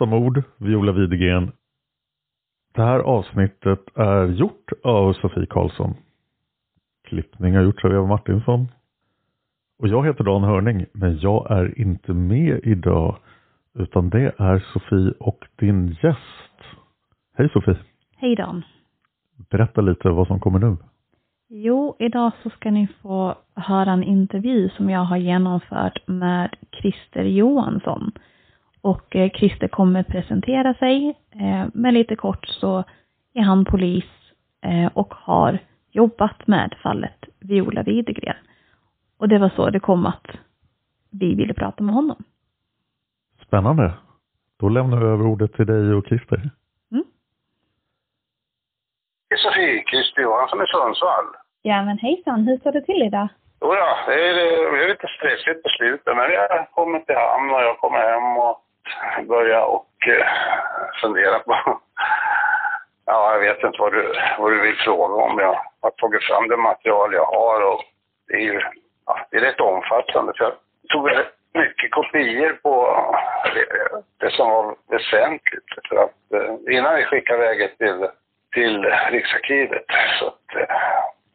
[0.00, 1.52] Olösta mord, Viola Widegren.
[2.74, 5.94] Det här avsnittet är gjort av Sofie Karlsson.
[7.08, 8.68] Klippning har gjorts av Eva Martinsson.
[9.78, 13.16] Och jag heter Dan Hörning, men jag är inte med idag.
[13.74, 16.62] Utan det är Sofie och din gäst.
[17.36, 17.76] Hej Sofie!
[18.16, 18.62] Hej Dan!
[19.50, 20.76] Berätta lite vad som kommer nu.
[21.48, 27.24] Jo, idag så ska ni få höra en intervju som jag har genomfört med Christer
[27.24, 28.12] Johansson.
[28.82, 31.08] Och eh, Christer kommer presentera sig.
[31.30, 32.84] Eh, men lite kort så
[33.34, 34.04] är han polis
[34.62, 35.58] eh, och har
[35.90, 38.36] jobbat med fallet Viola Widegren.
[39.18, 40.26] Och det var så det kom att
[41.10, 42.24] vi ville prata med honom.
[43.46, 43.92] Spännande.
[44.60, 46.50] Då lämnar vi över ordet till dig och Christer.
[46.92, 47.04] Mm.
[49.36, 51.28] Sofie, Christer Johansson i Sundsvall.
[51.62, 53.28] Ja, men hejsan, hur står det till idag?
[53.60, 54.34] Jo då, det är,
[54.72, 58.38] det är lite stressigt på slutet, men har kommit till hamn och jag kommer hem
[58.38, 58.67] och
[59.28, 60.26] börja och eh,
[61.02, 61.80] fundera på...
[63.10, 65.38] Ja, jag vet inte vad du, vad du vill fråga om.
[65.38, 67.80] Jag har tagit fram det material jag har och
[68.28, 68.60] det är ju
[69.06, 70.32] ja, det är rätt omfattande.
[70.36, 70.52] För jag
[70.88, 72.72] tog väldigt mycket kopior på
[73.54, 73.66] det,
[74.26, 75.88] det som var väsentligt.
[75.88, 78.08] För att, eh, innan vi skickade iväg till,
[78.54, 79.84] till Riksarkivet.
[80.18, 80.76] Så att, eh,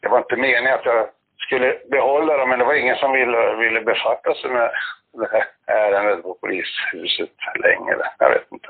[0.02, 1.08] det var inte meningen att jag
[1.46, 4.70] skulle behålla dem, men det var ingen som ville, ville befatta sig med
[5.14, 5.46] det här
[5.78, 7.30] ärendet på polishuset
[7.64, 7.96] länge.
[8.20, 8.68] Jag vet inte.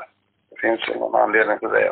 [0.50, 1.92] Det finns ingen anledning till det.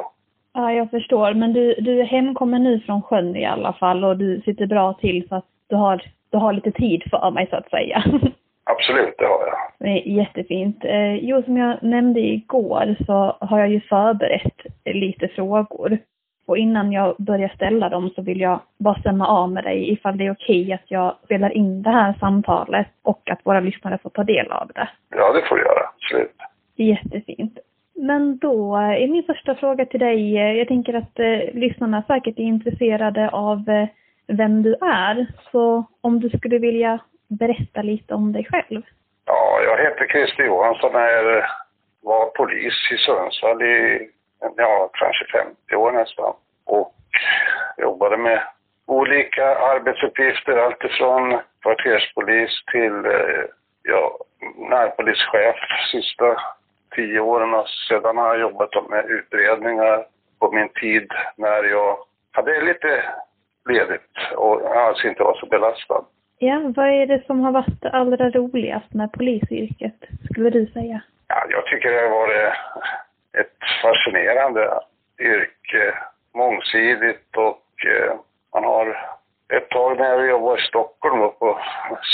[0.53, 1.33] Ja, jag förstår.
[1.33, 4.93] Men du, du är hemkommen nu från sjön i alla fall och du sitter bra
[4.93, 8.03] till så att du har, du har lite tid för mig så att säga.
[8.63, 9.47] Absolut, det har
[9.79, 10.07] jag.
[10.07, 10.85] Jättefint.
[10.85, 15.97] Eh, jo, som jag nämnde igår så har jag ju förberett lite frågor.
[16.51, 20.17] Och innan jag börjar ställa dem så vill jag bara stämma av med dig ifall
[20.17, 24.09] det är okej att jag spelar in det här samtalet och att våra lyssnare får
[24.09, 24.89] ta del av det.
[25.09, 25.89] Ja, det får du göra.
[25.95, 26.35] Absolut.
[26.75, 27.59] Jättefint.
[27.95, 32.39] Men då är min första fråga till dig, eh, jag tänker att eh, lyssnarna säkert
[32.39, 33.87] är intresserade av eh,
[34.27, 35.27] vem du är.
[35.51, 38.81] Så om du skulle vilja berätta lite om dig själv?
[39.25, 41.45] Ja, jag heter Christer Johansson och är,
[42.01, 44.09] var polis i Sundsvall i
[44.57, 46.33] ja, kanske 50 år nästan.
[46.65, 46.93] Och
[47.77, 48.41] jobbade med
[48.85, 53.43] olika arbetsuppgifter, alltifrån kvarterspolis till eh,
[53.83, 54.17] ja,
[54.69, 55.55] närpolischef
[55.91, 56.35] sista
[56.95, 57.53] tio åren.
[57.53, 60.05] Och sedan har jag jobbat med utredningar
[60.39, 61.97] på min tid när jag
[62.31, 63.03] hade lite
[63.69, 66.05] ledigt och alltså inte var så belastad.
[66.39, 69.95] Ja, vad är det som har varit allra roligast med polisyrket,
[70.29, 71.01] skulle du säga?
[71.27, 72.53] Ja, jag tycker det har varit
[73.39, 74.79] ett fascinerande
[75.19, 75.97] yrke,
[76.33, 78.15] mångsidigt och eh,
[78.53, 78.97] man har
[79.53, 81.59] ett tag när jag jobbade i Stockholm då på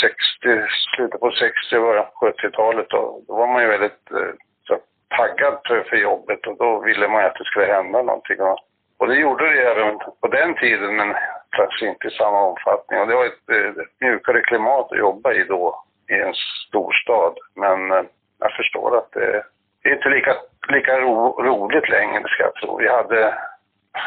[0.00, 0.66] 60,
[0.96, 4.32] slutet på 60 början på 70-talet då, då var man ju väldigt eh,
[4.66, 4.78] så
[5.16, 8.40] taggad för, för jobbet och då ville man att det skulle hända någonting.
[8.40, 8.58] Och,
[8.98, 11.14] och det gjorde det även på den tiden men
[11.50, 13.00] kanske inte i samma omfattning.
[13.00, 16.34] Och det var ett, eh, ett mjukare klimat att jobba i då i en
[16.68, 17.34] storstad.
[17.54, 18.02] Men eh,
[18.38, 19.42] jag förstår att det,
[19.88, 20.34] det är inte lika,
[20.68, 22.78] lika ro, roligt längre ska jag tro.
[22.78, 23.34] Vi hade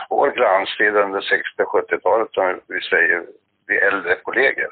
[0.09, 3.23] vår glanstid under 60 70-talet som vi säger,
[3.67, 4.67] vi äldre kollegor.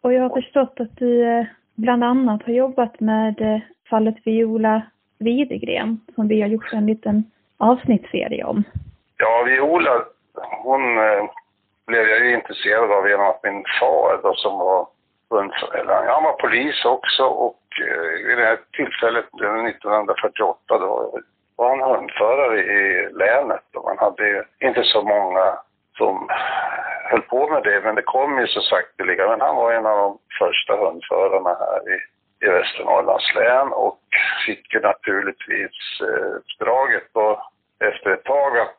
[0.00, 1.44] Och jag har förstått att du eh,
[1.74, 3.60] bland annat har jobbat med eh,
[3.90, 4.82] fallet Viola
[5.18, 7.24] Widegren som vi har gjort en liten
[7.58, 8.64] avsnittsserie om.
[9.16, 10.04] Ja, Viola,
[10.62, 11.24] hon eh,
[11.86, 14.86] blev jag ju intresserad av genom att min far då som var
[15.74, 21.20] eller, han var polis också och eh, vid det här tillfället 1948 då
[21.56, 25.58] var han hundförare i länet och man hade inte så många
[25.96, 26.28] som
[27.10, 29.28] höll på med det, men det kom ju så sakteliga.
[29.28, 31.98] Men han var en av de första hundförarna här i,
[32.46, 34.00] i Västernorrlands län och
[34.46, 36.66] fick ju naturligtvis eh,
[37.12, 37.42] då
[37.80, 38.78] efter ett tag att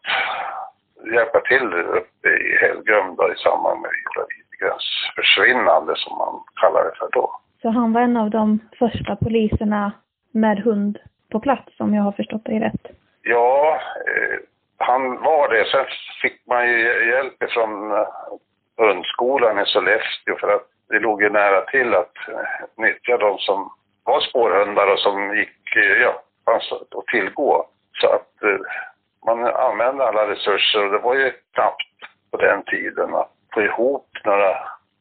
[1.13, 6.83] hjälpa till uppe i Helgum då, i samband med Jolavid Widegrens försvinnande som man kallar
[6.83, 7.31] det för då.
[7.61, 9.91] Så han var en av de första poliserna
[10.31, 10.99] med hund
[11.31, 12.87] på plats om jag har förstått dig rätt?
[13.21, 14.39] Ja, eh,
[14.77, 15.65] han var det.
[15.65, 15.85] Sen
[16.21, 18.07] fick man ju hjälp från eh,
[18.77, 23.71] hundskolan i Sollefteå för att det låg ju nära till att eh, nyttja de som
[24.03, 27.65] var spårhundar och som gick, eh, ja, fanns att tillgå.
[27.93, 28.59] Så att eh,
[29.25, 31.81] man använde alla resurser och det var ju knappt
[32.31, 34.55] på den tiden att få ihop några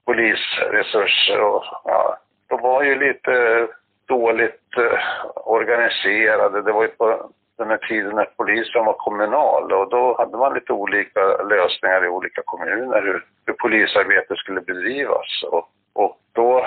[0.04, 2.16] polisresurser och ja,
[2.48, 3.66] de var ju lite
[4.06, 4.98] dåligt eh,
[5.34, 6.62] organiserade.
[6.62, 10.54] Det var ju på den här tiden när polisen var kommunal och då hade man
[10.54, 15.43] lite olika lösningar i olika kommuner hur, hur polisarbetet skulle bedrivas.
[15.52, 16.66] Och, och då,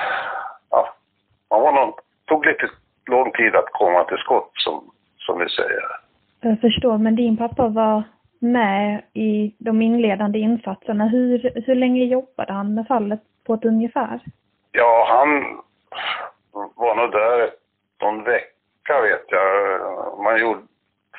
[0.69, 0.93] ja,
[1.49, 1.93] man var någon,
[2.25, 2.69] tog lite
[3.05, 5.83] lång tid att komma till skott som, som vi säger.
[6.41, 8.03] Jag förstår, men din pappa var
[8.39, 11.07] med i de inledande insatserna.
[11.07, 14.19] Hur, hur länge jobbade han med fallet på ett ungefär?
[14.71, 15.61] Ja, han
[16.75, 17.49] var nog där
[18.01, 19.79] någon vecka vet jag.
[20.23, 20.61] Man gjorde,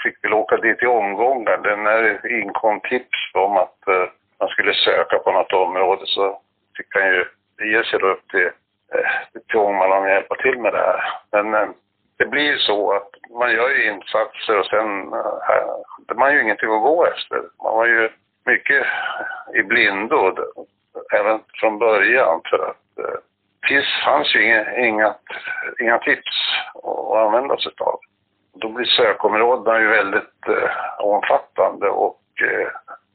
[0.02, 1.76] fick väl åka dit i omgångar.
[1.76, 4.08] När det inkom tips om att eh,
[4.40, 6.40] man skulle söka på något område så
[6.76, 7.24] fick han ju
[7.70, 8.50] ge sig upp till,
[8.94, 11.02] eh, till Ångermanland och hjälpa till med det här.
[11.32, 11.68] Men eh,
[12.20, 16.70] det blir så att man gör ju insatser och sen äh, hade man ju ingenting
[16.70, 17.42] att gå efter.
[17.62, 18.08] Man var ju
[18.46, 18.86] mycket
[19.54, 20.36] i blindo
[21.12, 23.20] även från början för att äh, eh,
[23.68, 25.14] tips fanns ju inga, inga,
[25.80, 26.36] inga tips
[26.74, 27.98] att använda sig av.
[28.54, 32.68] Då blir sökområdena ju väldigt eh, omfattande och eh,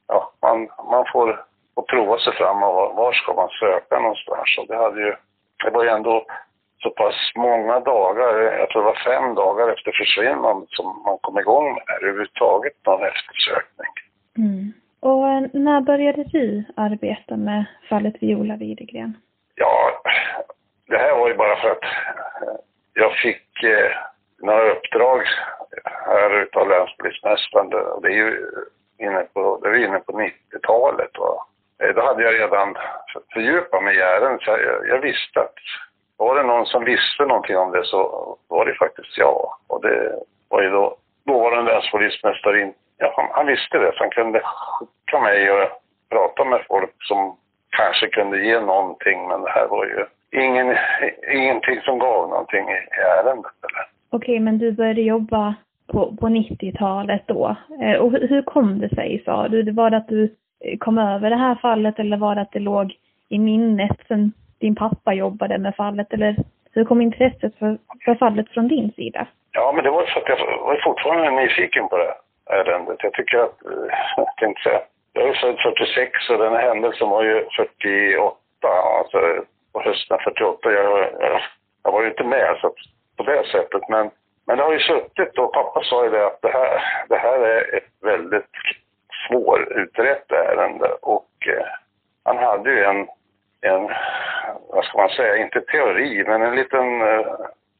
[0.07, 4.57] ja, man, man får, och prova sig fram och var ska man söka någonstans.
[4.57, 5.15] Och det, hade ju,
[5.63, 6.25] det var ju ändå
[6.85, 11.39] så pass många dagar, jag tror det var fem dagar efter försvinnandet som man kom
[11.39, 13.91] igång med det överhuvudtaget, någon eftersökning.
[14.37, 14.73] Mm.
[14.99, 19.17] Och eh, när började du arbeta med fallet Viola Widegren?
[19.55, 20.01] Ja,
[20.87, 22.57] det här var ju bara för att eh,
[22.93, 23.91] jag fick eh,
[24.41, 25.21] några uppdrag
[25.83, 27.69] här utav länspolismästaren.
[28.01, 28.47] Det är ju
[28.99, 31.11] inne på, det är inne på 90-talet.
[31.83, 32.75] Eh, då hade jag redan
[33.33, 35.55] fördjupat mig i ärendet så jag, jag visste att
[36.17, 37.99] var det någon som visste någonting om det så
[38.47, 39.49] var det faktiskt jag.
[39.67, 40.13] Och det
[40.49, 40.95] var ju då
[41.25, 45.69] dåvarande länspolismästare, ja, han, han visste det så han kunde skicka mig och
[46.09, 47.37] prata med folk som
[47.69, 50.05] kanske kunde ge någonting men det här var ju
[50.43, 50.77] ingen,
[51.33, 52.79] ingenting som gav någonting i,
[53.19, 53.51] ärendet.
[53.65, 53.85] Eller?
[54.09, 55.55] Okej, men du började jobba
[55.87, 57.55] på, på 90-talet då.
[57.81, 59.71] Eh, och hur, hur kom det sig, sa du?
[59.71, 60.35] Var det att du
[60.79, 62.95] kom över det här fallet eller var det att det låg
[63.29, 66.13] i minnet sen din pappa jobbade med fallet?
[66.13, 66.35] Eller
[66.73, 69.27] hur kom intresset för, för fallet från din sida?
[69.51, 72.13] Ja, men det var så att jag var fortfarande nyfiken på det
[72.49, 73.03] ärendet.
[73.03, 74.81] Jag tycker att, eh, jag tänkte säga,
[75.13, 78.35] jag är född 46 och den här händelsen var ju 48,
[78.99, 79.19] alltså
[79.73, 80.71] på hösten 48.
[80.71, 81.41] Jag, jag,
[81.83, 82.75] jag var ju inte med så att
[83.17, 84.09] på det sättet, men,
[84.47, 87.39] men det har ju suttit och pappa sa ju det att det här, det här
[87.39, 88.55] är ett väldigt
[89.27, 91.67] svårutrett ärende och eh,
[92.23, 93.07] han hade ju en,
[93.65, 93.89] en,
[94.69, 97.25] vad ska man säga, inte teori, men en liten, eh,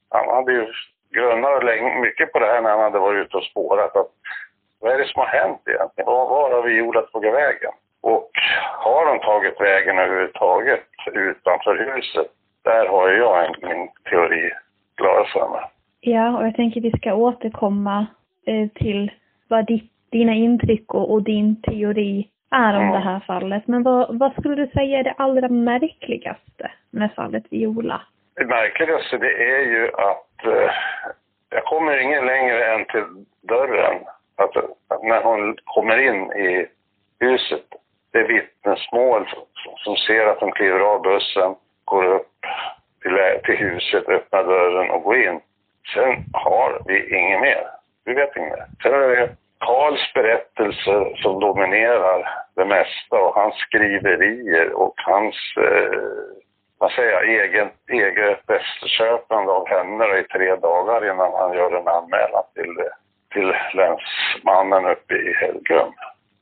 [0.09, 0.67] han hade ju
[1.13, 3.95] grunnat länge, mycket på det här när han hade varit ute och spårat.
[3.95, 4.07] Att,
[4.79, 6.05] vad är det som har hänt egentligen?
[6.05, 7.71] Var, var har Viola tagit vägen?
[8.01, 8.31] Och
[8.77, 12.27] har de tagit vägen överhuvudtaget utanför huset?
[12.63, 14.51] Där har jag en, min teori
[14.97, 15.61] klar för mig.
[15.99, 18.05] Ja, och jag tänker vi ska återkomma
[18.45, 19.11] eh, till
[19.47, 23.67] vad ditt dina intryck och, och din teori är om det här fallet.
[23.67, 28.01] Men vad, vad skulle du säga är det allra märkligaste med fallet Viola?
[28.35, 30.71] Det märkligaste det är ju att eh,
[31.49, 33.05] jag kommer ingen längre än till
[33.41, 33.95] dörren.
[34.35, 36.67] Att, att när hon kommer in i
[37.19, 37.65] huset,
[38.11, 42.31] det är vittnesmål som, som ser att hon kliver av bussen, går upp
[43.01, 45.39] till, till huset, öppnar dörren och går in.
[45.93, 47.63] Sen har vi inget mer.
[48.05, 48.65] Vi vet inget mer.
[48.83, 55.99] Sen är det Karls berättelse som dominerar det mesta och hans skriverier och hans eh,
[56.79, 61.71] vad säger jag, egen, eget efterköpande av henne då i tre dagar innan han gör
[61.71, 62.75] en anmälan till,
[63.33, 65.93] till länsmannen uppe i Helgum.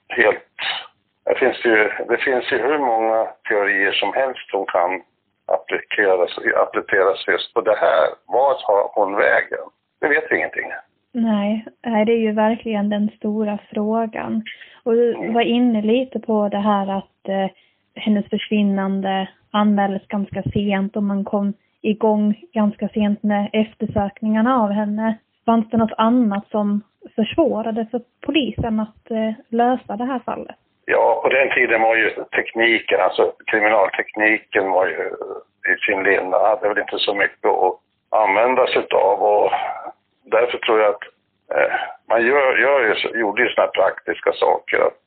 [0.09, 0.43] Helt...
[1.25, 5.01] Det finns, ju, det finns ju hur många teorier som helst som kan
[5.47, 8.07] appliceras, appliceras just på det här.
[8.27, 9.65] Vart har hon vägen?
[10.01, 10.71] Det vet vi ingenting.
[11.13, 14.43] Nej, det är ju verkligen den stora frågan.
[14.83, 17.49] Och du var inne lite på det här att eh,
[17.95, 25.17] hennes försvinnande anmäldes ganska sent och man kom igång ganska sent med eftersökningarna av henne.
[25.45, 26.81] Fanns det något annat som
[27.15, 30.55] försvårade för polisen att eh, lösa det här fallet?
[30.85, 35.11] Ja, på den tiden var ju tekniken, alltså kriminaltekniken var ju
[35.73, 37.79] i sin linda, hade väl inte så mycket att
[38.09, 39.51] använda sig av och
[40.23, 41.03] därför tror jag att
[41.55, 41.73] eh,
[42.09, 44.79] man gör, gör ju, gjorde ju sådana praktiska saker.
[44.79, 44.97] Att,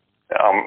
[0.40, 0.66] an,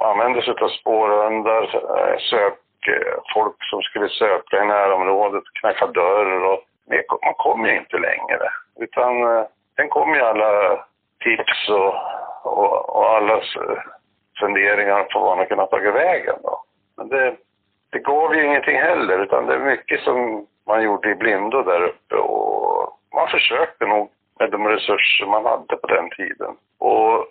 [0.00, 6.44] använde sig av spårhundar, eh, sök, eh, folk som skulle söka i närområdet, knacka dörr
[6.44, 6.62] och
[7.24, 8.50] man kom ju inte längre.
[8.80, 9.44] Utan eh,
[9.76, 10.84] sen kom ju alla
[11.24, 11.94] tips och,
[12.42, 13.78] och, och allas eh,
[14.40, 16.62] funderingar på vad man kunde tagit vägen då.
[16.96, 17.36] Men det,
[17.90, 21.82] det gav ju ingenting heller, utan det är mycket som man gjorde i blindo där
[21.82, 22.35] uppe och
[23.26, 26.56] man försökte nog med de resurser man hade på den tiden.
[26.78, 27.26] Och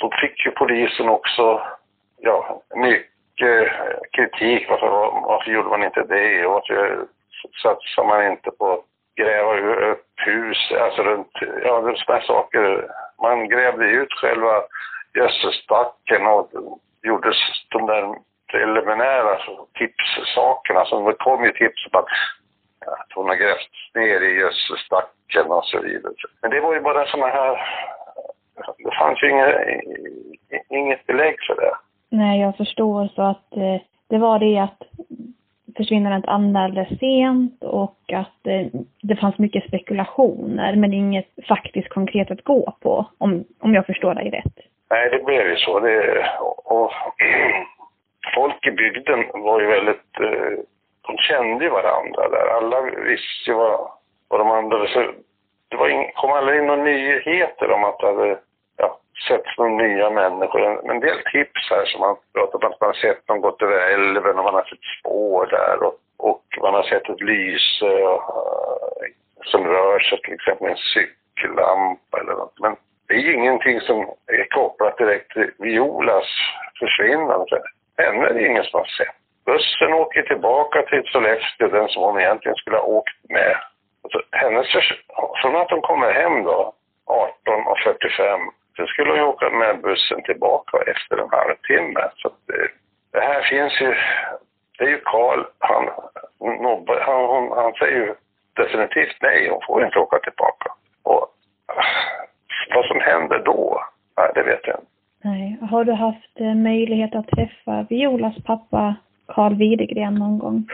[0.00, 1.62] då fick ju polisen också,
[2.18, 3.72] ja, mycket
[4.12, 4.70] kritik.
[4.70, 4.88] Varför,
[5.30, 6.46] varför gjorde man inte det?
[6.46, 7.06] Och varför
[7.62, 8.84] satsar man inte på att
[9.16, 9.52] gräva
[9.92, 11.32] upp hus, alltså runt,
[11.64, 12.88] ja, sådana saker.
[13.22, 14.62] Man grävde ut själva
[15.14, 16.50] gödselstacken och
[17.02, 17.32] gjorde
[17.68, 18.14] de där
[18.50, 19.38] preliminära
[19.78, 20.84] tipssakerna.
[20.84, 22.06] Så det kom ju tips om att,
[22.86, 26.12] att hon har grävt ner i gödselstacken och så vidare.
[26.42, 27.58] Men det var ju bara sådana här,
[28.78, 29.56] det fanns ju inget,
[30.68, 31.74] inget belägg för det.
[32.08, 34.82] Nej, jag förstår så att eh, det var det att
[35.76, 38.66] försvinnandet anmäldes sent och att eh,
[39.02, 44.14] det fanns mycket spekulationer men inget faktiskt konkret att gå på, om, om jag förstår
[44.14, 44.66] dig rätt.
[44.90, 45.80] Nej, det blev ju så.
[45.80, 46.92] Det, och, och
[48.34, 50.20] folk i bygden var ju väldigt...
[50.20, 50.58] eh,
[51.06, 52.46] De kände ju varandra där.
[52.56, 53.90] Alla visste ju vad,
[54.28, 54.86] vad de andra...
[54.86, 55.12] Så
[55.68, 58.38] det var ing, kom aldrig in några nyheter om att det hade
[58.76, 58.98] ja,
[59.28, 60.60] setts några nya människor.
[60.60, 63.62] Men en del tips här som man pratar om att man har sett någon gått
[63.62, 67.86] över älven och man har sett spår där och, och man har sett ett lyse
[67.86, 68.22] och,
[69.02, 69.10] eh,
[69.44, 72.60] som rör sig, till exempel en cykellampa eller något.
[72.60, 72.76] Men
[73.08, 76.28] det är ju ingenting som är kopplat direkt till Violas
[76.78, 77.62] försvinnande.
[77.98, 79.16] Henne är det ingen som har sett.
[79.46, 83.56] Bussen åker tillbaka till Sollefteå, den som hon egentligen skulle ha åkt med.
[84.02, 84.66] Alltså, hennes
[85.42, 86.72] från att hon kommer hem då,
[87.06, 92.00] 18.45, sen skulle hon ju åka med bussen tillbaka efter en halvtimme.
[92.16, 92.68] Så att det,
[93.12, 93.94] det här finns ju,
[94.78, 95.84] det är ju Karl, han,
[96.40, 98.14] nobbar, han, hon, han säger ju
[98.56, 100.72] definitivt nej, hon får inte åka tillbaka.
[101.02, 101.26] Och
[102.74, 103.84] vad som händer då,
[104.16, 104.90] nej, det vet jag inte.
[105.24, 105.58] Nej.
[105.70, 108.94] Har du haft eh, möjlighet att träffa Violas pappa
[109.26, 110.68] Carl Widegren någon gång?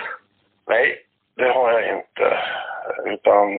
[0.68, 0.96] Nej,
[1.36, 2.38] det har jag inte.
[3.04, 3.58] Utan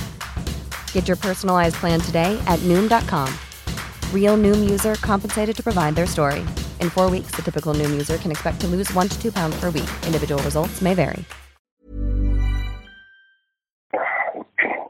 [0.93, 3.27] Get your personalized plan today at Noom.com.
[4.13, 6.39] Real Noom user compensated to provide their story.
[6.79, 9.59] In four weeks, the typical Noom user can expect to lose one to two pounds
[9.59, 9.89] per week.
[10.05, 11.25] Individual results may vary.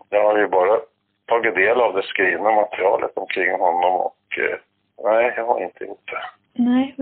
[0.10, 0.80] Jag har ju bara
[1.28, 4.58] tagit del av det skrivna materialet omkring honom och eh,
[5.04, 6.24] nej, jag har inte gjort det.
[6.54, 6.96] Nej,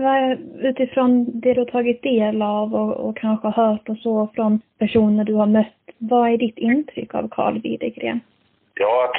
[0.58, 5.24] utifrån det du har tagit del av och, och kanske hört och så från personer
[5.24, 5.66] du har mött,
[5.98, 8.20] vad är ditt intryck av Carl Widegren?
[8.82, 9.12] Ja,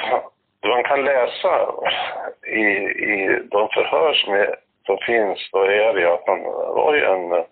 [0.62, 1.74] att man kan läsa
[2.46, 2.62] i,
[3.10, 6.42] i de förhör som, är, som finns, då är det ju att han
[6.74, 7.44] var ju en,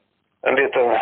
[0.47, 0.99] en liten,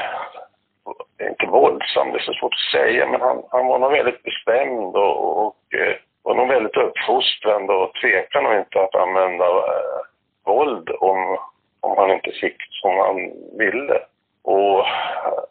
[1.22, 4.96] inte våldsam, det är så svårt att säga, men han, han var nog väldigt bestämd
[4.96, 10.00] och, och eh, var nog väldigt uppfostrande och tvekade nog inte att använda eh,
[10.44, 11.38] våld om,
[11.80, 13.16] om han inte fick som han
[13.58, 13.98] ville.
[14.44, 15.42] Och eh,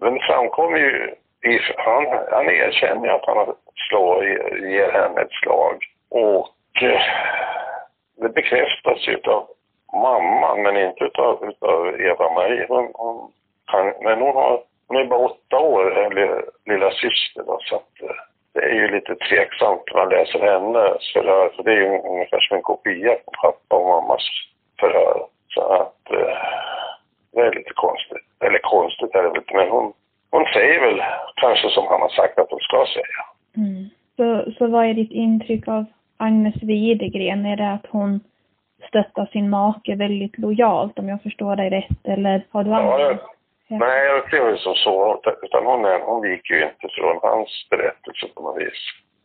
[0.00, 3.54] den framkommer ju, i, han, han erkänner ju att han har
[3.88, 4.22] slå,
[4.72, 5.84] ger henne ett slag.
[6.10, 7.02] Och eh,
[8.16, 9.46] det bekräftas ju av
[9.92, 12.66] mamman, men inte utav, utav Eva-Marie.
[12.68, 13.32] Hon, hon
[13.70, 18.02] kan, men hon, har, hon är bara åtta år, eller lilla syster då, så att
[18.02, 18.16] eh,
[18.54, 22.40] det är ju lite tveksamt när man läser hennes förhör, för det är ju ungefär
[22.40, 24.22] som en kopia på pappa och mammas
[24.80, 25.26] förhör.
[25.54, 26.38] Så att eh,
[27.32, 28.26] det är lite konstigt.
[28.40, 29.92] Eller konstigt är det väl inte, men hon,
[30.30, 31.02] hon säger väl
[31.36, 33.33] kanske som han har sagt att hon ska säga.
[33.56, 33.88] Mm.
[34.16, 35.84] Så, så vad är ditt intryck av
[36.16, 37.46] Agnes Widegren?
[37.46, 38.20] Är det att hon
[38.88, 42.04] stöttar sin make väldigt lojalt om jag förstår dig rätt?
[42.04, 43.00] Eller har du Ja, andra?
[43.00, 43.18] jag,
[43.68, 45.20] nej, jag upplever det som så.
[45.42, 48.80] Utan hon, är, hon viker ju inte från hans berättelse på något vis.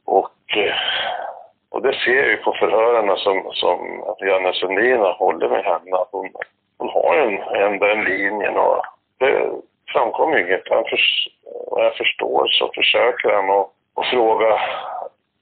[0.06, 0.76] Och, eh,
[1.72, 3.78] och det ser jag ju på förhörarna som, som
[4.28, 5.96] Janne Sundin hållit med henne.
[5.98, 6.30] Att hon,
[6.78, 8.82] hon har en, ändå en linjen och
[9.18, 9.52] det
[9.94, 10.70] framkommer ju inget.
[10.70, 11.28] Han förs,
[11.72, 14.60] vad jag förstår så försöker han att, att fråga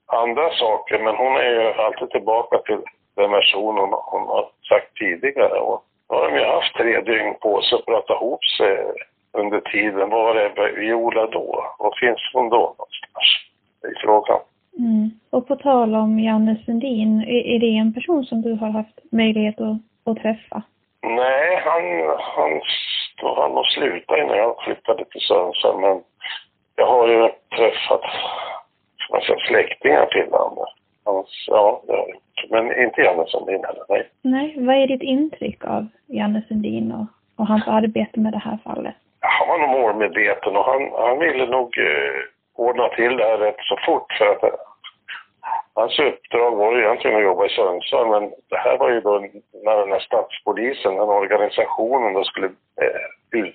[0.06, 1.00] andra saker.
[1.00, 2.82] Men hon är ju alltid tillbaka till
[3.16, 5.60] den version hon, hon har sagt tidigare.
[5.60, 8.78] Och nu har de ju haft tre dygn på sig att prata ihop sig
[9.34, 10.10] under tiden.
[10.10, 11.76] Var är Viola då?
[11.80, 13.30] Var finns hon då någonstans?
[13.82, 14.40] Det är frågan.
[14.80, 15.10] Mm.
[15.30, 19.00] Och på tal om Janne Sundin, är, är det en person som du har haft
[19.12, 20.62] möjlighet att, att träffa?
[21.02, 21.84] Nej, han,
[22.20, 22.62] han,
[23.36, 25.82] han nog slutat innan jag flyttade till Sundsvall.
[25.82, 26.02] Men
[26.78, 28.02] jag har ju träffat
[29.26, 30.66] säga, släktingar till honom.
[31.06, 31.82] Hans, ja,
[32.38, 32.52] gjort.
[32.52, 34.10] Men inte Janne Sundin heller, nej.
[34.22, 37.06] Nej, vad är ditt intryck av Janne Sundin och,
[37.42, 38.96] och hans arbete med det här fallet?
[39.20, 42.22] Han var nog målmedveten och han, han ville nog eh,
[42.56, 44.50] ordna till det här rätt så fort för att eh,
[45.74, 49.20] hans uppdrag var ju egentligen att jobba i Sundsvall men det här var ju då
[49.64, 52.48] när den här stadspolisen, den organisationen då skulle
[52.82, 53.08] eh,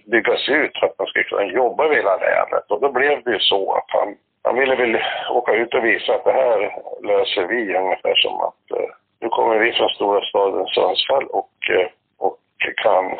[0.06, 3.30] byggas ut för att man skulle kunna jobba i hela länet och då blev det
[3.30, 4.98] ju så att han, han ville väl
[5.30, 6.58] åka ut och visa att det här
[7.02, 11.86] löser vi ungefär som att eh, nu kommer vi från stora staden Sundsvall och, eh,
[12.18, 12.36] och
[12.76, 13.16] kan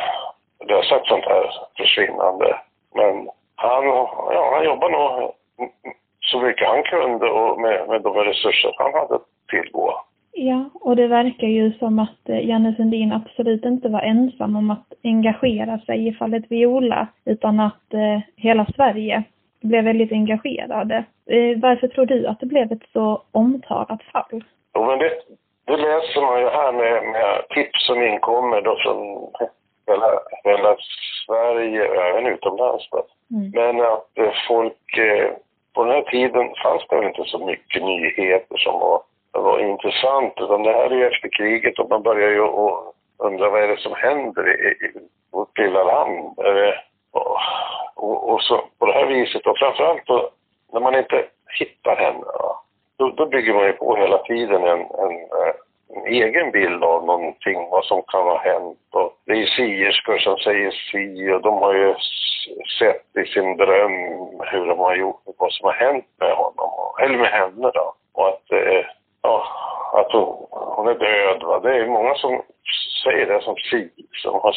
[0.68, 2.60] lösa ett sånt här försvinnande.
[2.94, 5.34] Men han, ja, han jobbar nog
[6.20, 9.18] så mycket han kunde och med, med de resurser han hade
[9.50, 10.04] tillgå.
[10.34, 14.70] Ja, och det verkar ju som att eh, Janne Sundin absolut inte var ensam om
[14.70, 19.22] att engagera sig i fallet Viola, utan att eh, hela Sverige
[19.60, 21.04] blev väldigt engagerade.
[21.26, 24.44] Eh, varför tror du att det blev ett så omtalat fall?
[24.74, 25.10] Jo, men det,
[25.64, 29.30] det läser man ju här med, med tips som inkommer då från
[29.86, 30.76] hela, hela
[31.26, 32.88] Sverige även utomlands.
[33.30, 33.50] Mm.
[33.54, 34.08] Men att
[34.48, 35.30] folk, eh,
[35.74, 39.02] på den här tiden fanns det väl inte så mycket nyheter som var,
[39.40, 40.32] var intressant.
[40.36, 42.40] Utan det här är ju efter kriget och man börjar ju
[43.18, 44.92] undra vad är det som händer i, i
[45.32, 46.38] vårt lilla land.
[46.38, 46.74] Är det,
[47.12, 47.36] och,
[47.96, 50.30] och, och så på det här viset och framförallt då,
[50.72, 51.24] när man inte
[51.58, 52.24] hittar henne.
[52.24, 52.58] Då,
[52.96, 55.54] då, då bygger man ju på hela tiden en, en, eh,
[55.96, 58.78] en egen bild av någonting, vad som kan ha hänt.
[58.90, 61.94] Och det är ju sierskor som säger si och de har ju
[62.78, 63.92] sett i sin dröm
[64.40, 66.70] hur de har gjort, vad som har hänt med honom,
[67.02, 67.94] eller med henne då.
[68.12, 68.84] Och att, eh,
[69.22, 69.46] ja,
[69.92, 71.42] att hon, hon är död.
[71.42, 71.60] Va?
[71.60, 72.42] Det är många som
[73.04, 73.56] säger det som
[74.22, 74.54] som har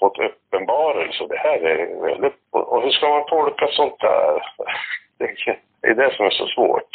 [0.00, 1.26] fått uppenbarelse.
[1.28, 2.34] Det här är väldigt...
[2.50, 4.42] Och hur ska man tolka sånt där?
[5.82, 6.90] Det är det som är så svårt.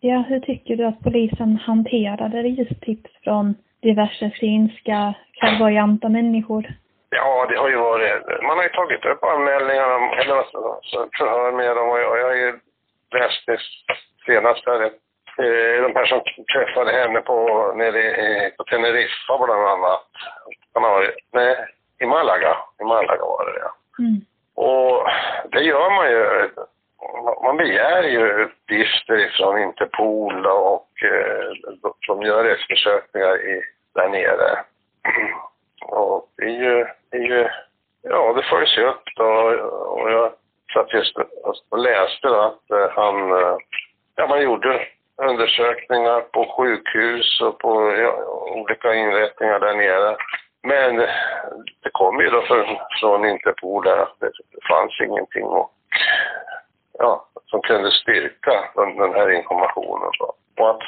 [0.00, 6.74] Ja, hur tycker du att polisen hanterade det just tips från diverse finska klärvoajanta människor?
[7.10, 8.42] Ja, det har ju varit...
[8.42, 10.44] Man har ju tagit upp anmälningar om, eller
[11.18, 12.52] förhör med dem och jag, jag har ju
[13.12, 13.58] läst det
[14.26, 14.90] senast där.
[15.36, 16.22] De här som
[16.54, 20.08] träffade henne på, nere på Teneriffa bland annat.
[21.32, 21.56] Nej,
[22.02, 22.56] i Malaga.
[22.80, 23.74] I Malaga var det ja.
[23.98, 24.20] Mm.
[24.54, 25.06] Och
[25.50, 26.50] det gör man ju.
[27.44, 33.62] Man begär ju uppgifter ifrån Interpol och eh, de gör eftersökningar i,
[33.94, 34.64] där nere.
[35.82, 37.48] Och det är ju, det är ju,
[38.02, 39.24] ja det följs ju upp då
[39.70, 40.32] och jag
[40.74, 41.16] satt just
[41.70, 43.56] och läste då att eh, han, eh,
[44.16, 44.86] ja man gjorde
[45.28, 48.12] undersökningar på sjukhus och på ja,
[48.56, 50.16] olika inrättningar där nere.
[50.62, 50.96] Men
[51.82, 55.70] det kom ju då från, från Interpol där att det, det fanns ingenting och,
[56.98, 60.10] ja, som kunde styrka den, den här informationen.
[60.18, 60.34] Då.
[60.58, 60.82] Och att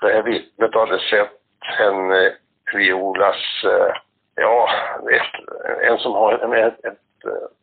[0.00, 2.32] det här vittnet hade sett henne,
[2.74, 3.94] Violas, eh,
[4.34, 4.68] ja,
[5.10, 6.98] ett, en som har en, ett, ett,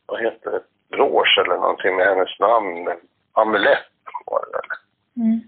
[0.05, 0.61] vad heter det,
[0.97, 2.89] brosch eller någonting med hennes namn,
[3.33, 3.85] amulett
[4.25, 4.77] var det väl
[5.17, 5.39] Mm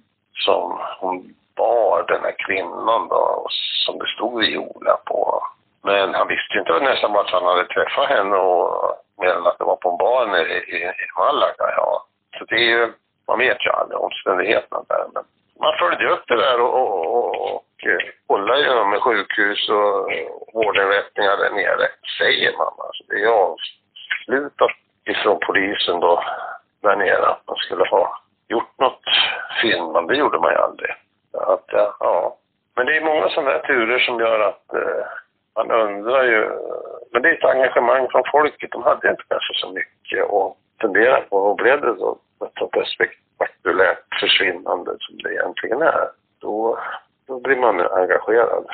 [0.46, 3.48] som hon bar den här kvinnan då,
[3.86, 5.44] som det stod Viola på.
[5.84, 9.60] Men han visste ju inte nästan vart han hade träffat henne och mer än att
[9.60, 12.06] det var på en bar nere i, i Malaga, ja.
[12.38, 12.94] Så det är ju,
[13.28, 15.06] man vet ju aldrig omständigheterna där.
[15.14, 15.24] Men
[15.60, 20.12] man följde upp det där och, och, och, och eh, kollade ju med sjukhus och
[20.54, 21.88] vårdinrättningar där nere,
[22.20, 22.74] säger man.
[22.88, 24.72] Alltså det är avslutat
[25.06, 26.24] ifrån polisen då
[26.82, 29.04] där nere att man skulle ha gjort något
[29.94, 30.92] men det gjorde man ju aldrig.
[31.32, 32.38] Så Att, ja, ja.
[32.76, 35.06] Men det är många sådana där turer som gör att eh,
[35.56, 36.50] man undrar ju.
[37.12, 38.72] Men det är ett engagemang från folket.
[38.72, 41.38] De hade inte kanske så mycket att fundera på.
[41.38, 46.08] Och blev det då ett sånt spektakulärt försvinnande som det egentligen är,
[46.42, 46.78] då,
[47.28, 48.66] då blir man engagerad.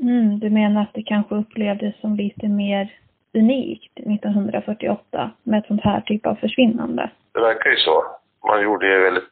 [0.00, 2.94] Mm, du menar att det kanske upplevdes som lite mer
[3.34, 7.10] unikt 1948 med ett sånt här typ av försvinnande?
[7.32, 8.04] Det verkar ju så.
[8.46, 9.24] Man gjorde ju väldigt...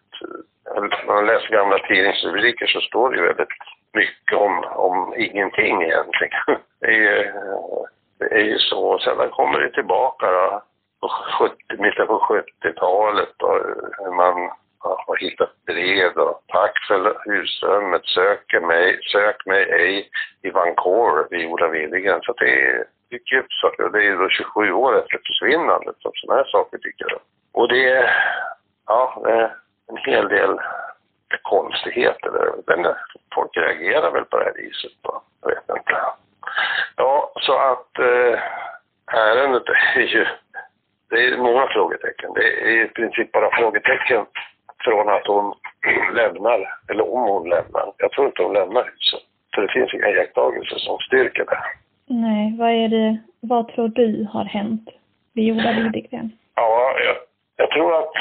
[0.74, 3.48] När man läser gamla tidningsrubriker så står det ju väldigt
[3.92, 6.40] mycket om, om ingenting egentligen.
[6.80, 7.32] Det är ju,
[8.18, 8.98] det är ju så.
[8.98, 10.62] Sedan kommer det tillbaka då,
[11.00, 13.58] på 70, mitten på 70-talet och
[13.98, 14.50] hur man
[14.82, 20.10] ja, har hittat brev och tack för husrummet, söker mig, sök mig ej
[20.42, 22.20] i Vancouver, Viola Willigen.
[22.22, 26.12] Så det är dyker upp saker och det är då 27 år efter försvinnandet som
[26.14, 27.22] sådana här saker dyker upp.
[27.52, 28.10] Och det
[28.90, 29.22] ja,
[29.88, 30.58] en hel del
[31.42, 32.48] konstigheter där.
[32.66, 32.94] Men
[33.34, 35.22] folk reagerar väl på det här viset då.
[35.42, 35.96] Jag vet inte.
[36.96, 38.38] Ja, så att eh,
[39.12, 40.26] ärendet är ju,
[41.10, 42.30] det är många frågetecken.
[42.34, 44.26] Det är i princip bara frågetecken
[44.84, 45.54] från att hon
[46.14, 47.92] lämnar, eller om hon lämnar.
[47.96, 49.20] Jag tror inte hon lämnar huset.
[49.54, 51.60] För det finns inga iakttagelser som styrker det.
[52.06, 54.88] Nej, vad är det, vad tror du har hänt
[55.32, 56.32] Viola Widegren?
[56.54, 57.16] Ja, jag,
[57.60, 58.12] jag tror att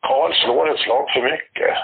[0.00, 1.76] Karl slår ett slag för mycket.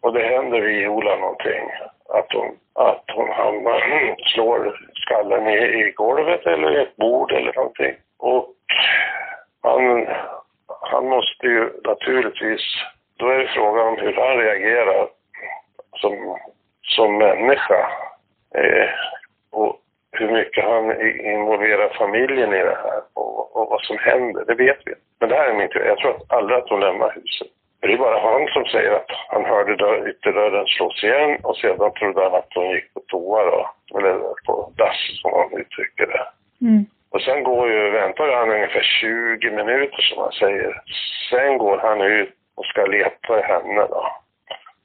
[0.00, 1.70] Och det händer Viola någonting.
[2.08, 7.52] Att hon, att hon hamnar, slår skallen i, i golvet eller i ett bord eller
[7.54, 7.94] någonting.
[8.18, 8.54] Och
[9.62, 10.06] han,
[10.90, 12.62] han måste ju naturligtvis,
[13.16, 15.08] då är det frågan om hur han reagerar
[16.00, 16.38] som,
[16.82, 17.90] som människa.
[18.54, 18.90] Eh,
[19.50, 19.80] och
[20.20, 20.84] hur mycket han
[21.34, 24.94] involverar familjen i det här och, och vad som händer, det vet vi.
[25.20, 25.88] Men det här är min teori.
[25.88, 27.48] Jag tror att aldrig att hon lämnar huset.
[27.80, 31.92] Det är bara han som säger att han hörde dörr, ytterdörren slås igen och sedan
[31.92, 33.70] trodde han att hon gick på toa då.
[33.98, 36.26] Eller på dass som han uttrycker det.
[36.66, 36.86] Mm.
[37.10, 40.82] Och sen går ju, väntar han ungefär 20 minuter som han säger.
[41.30, 44.12] Sen går han ut och ska leta i henne då.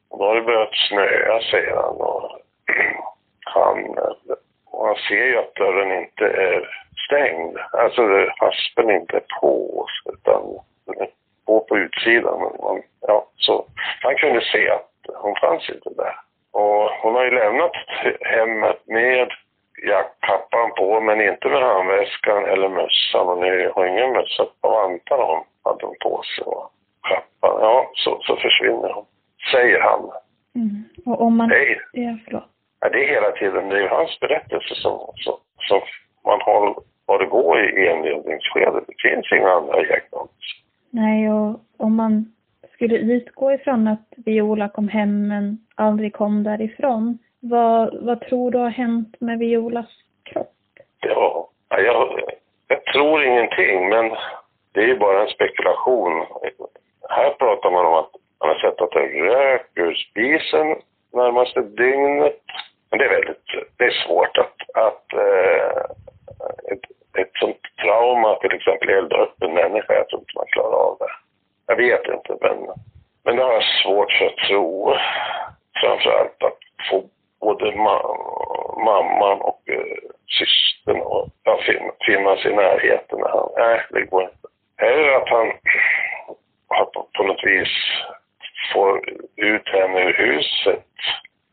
[0.10, 1.96] Och då har det börjat snöa säger han.
[1.96, 2.40] Och
[3.46, 3.96] han,
[4.74, 6.70] och han ser ju att dörren inte är
[7.08, 7.58] stängd.
[7.72, 8.02] Alltså
[8.38, 10.42] haspen inte är på utan
[10.86, 11.10] den är
[11.46, 12.40] på på utsidan.
[12.40, 13.66] Man, ja, så
[14.02, 16.16] han kunde se att hon fanns inte där.
[16.52, 17.72] Och hon har ju lämnat
[18.22, 19.32] hemmet med
[19.88, 23.28] jackkappan på men inte med handväskan eller mössan.
[23.28, 23.44] Hon
[23.76, 27.58] har ingen mössa på vantarna hon hade hon på sig och kappan.
[27.62, 29.06] Ja, så, så försvinner hon.
[29.52, 30.12] Säger han.
[30.56, 30.84] Mm.
[31.06, 31.50] Och om man...
[31.50, 31.82] Nej.
[31.92, 32.53] Ja, förlåt.
[32.84, 35.82] Ja, det är hela tiden, det är ju hans berättelse som, som, som
[36.26, 38.84] man har vad gå i inledningsskedet.
[38.88, 40.58] Det finns inga andra iakttagelser.
[40.90, 42.26] Nej, och om man
[42.74, 48.58] skulle utgå ifrån att Viola kom hem men aldrig kom därifrån, vad, vad tror du
[48.58, 49.90] har hänt med Violas
[50.24, 50.54] kropp?
[51.00, 52.20] Ja, ja, jag,
[52.68, 54.12] jag tror ingenting, men
[54.72, 56.26] det är ju bara en spekulation.
[57.10, 60.76] Här pratar man om att man har sett att det rök ur spisen
[61.14, 62.42] närmaste dygnet.
[62.90, 63.46] Men det är väldigt,
[63.78, 64.38] det det är svårt
[64.74, 65.82] att, eh,
[66.72, 66.86] ett,
[67.18, 70.98] ett sånt trauma, till exempel elda upp en människa, jag tror inte man klarar av
[71.00, 71.14] det.
[71.68, 72.58] Jag vet inte, men,
[73.24, 74.96] men det har jag svårt för att tro.
[75.82, 77.04] Framförallt att få
[77.40, 77.98] både ma
[78.86, 83.20] mamman och eh, systern och ja, fin finnas i närheten.
[83.22, 84.48] Han, nej, det går inte.
[84.78, 85.52] Eller att han
[86.94, 87.74] på, på något vis
[88.74, 89.02] får
[89.36, 90.86] ut henne ur huset,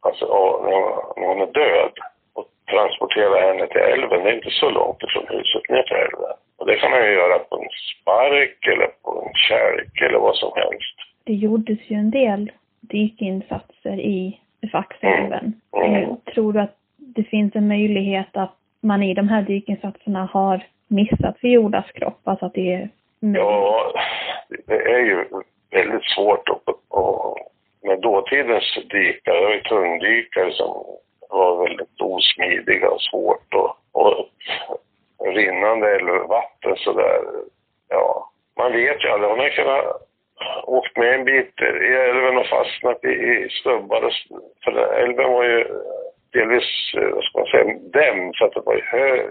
[0.01, 0.27] alltså
[0.65, 1.93] när hon är död
[2.35, 4.25] och transportera henne till älven.
[4.25, 6.37] Det är inte så långt ifrån huset ner till älven.
[6.59, 10.37] Och det kan man ju göra på en spark eller på en kärk eller vad
[10.37, 10.97] som helst.
[11.25, 14.41] Det gjordes ju en del dykinsatser i
[14.73, 15.61] Faxälven.
[15.77, 15.95] Mm.
[15.95, 16.17] Mm.
[16.35, 21.37] Tror du att det finns en möjlighet att man i de här dykinsatserna har missat
[21.41, 22.21] Violas kropp?
[22.25, 22.89] Alltså att det är...
[23.23, 23.35] Mm.
[23.35, 23.93] Ja,
[24.67, 25.25] det är ju
[25.71, 27.37] väldigt svårt att, att
[27.83, 30.85] med dåtidens dykare, det var ju tungdykare som
[31.31, 34.27] var väldigt osmidiga och svårt och, och
[35.35, 37.21] rinnande eller vatten sådär.
[37.89, 39.31] Ja, man vet ju aldrig.
[39.31, 39.85] Hon har kunnat
[40.65, 44.13] åkt med en bit i älven och fastnat i, i stubbar.
[44.65, 45.67] För älven var ju
[46.33, 49.29] delvis, eh, vad ska man säga, dämd så att det var ju hö,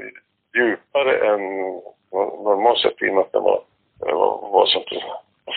[0.56, 1.42] djupare än
[2.44, 3.62] normalt sett i och med att det var,
[4.00, 5.04] det var, var sånt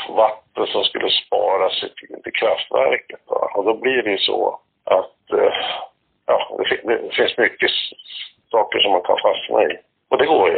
[0.09, 3.21] vatten som skulle sparas till, till kraftverket.
[3.27, 3.51] Va?
[3.55, 5.53] Och då blir det ju så att eh,
[6.27, 7.71] ja, det, det, finns mycket
[8.51, 9.79] saker som man kan fastna i.
[10.09, 10.57] Och det går ju.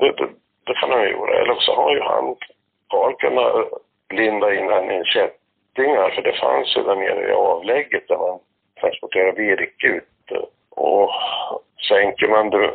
[0.00, 0.28] Det, det,
[0.66, 1.40] det kan han ju göra.
[1.40, 2.36] Eller så har ju han,
[2.88, 3.68] Karl kunnat
[4.10, 8.38] linda in henne i kättingar, för det fanns ju där nere i avlägget där man
[8.80, 10.04] transporterar virke ut.
[10.70, 11.10] Och
[12.28, 12.70] sänker man